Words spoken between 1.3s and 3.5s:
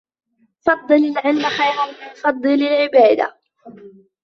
خَيْرٌ مِنْ فَضْلِ الْعِبَادَةِ